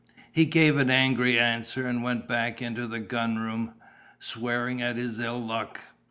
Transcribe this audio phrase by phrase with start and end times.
[0.31, 3.75] He gave an angry answer, and went back into the gun room,
[4.19, 5.79] swearing at his ill luck.